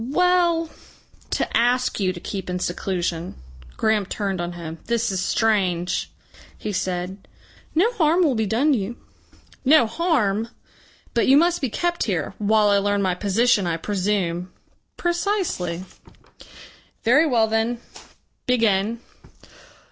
[0.09, 0.71] "Well
[1.29, 3.35] to ask you to keep in seclusion."
[3.77, 4.79] Graham turned on him.
[4.85, 6.09] "This is strange!"
[6.57, 7.27] he said.
[7.75, 8.97] "No harm will be done you."
[9.63, 10.47] "No harm!"
[11.13, 14.51] "But you must be kept here" "While I learn my position, I presume."
[14.97, 15.85] "Precisely."
[17.03, 17.79] "Very well then.
[18.47, 19.01] Begin.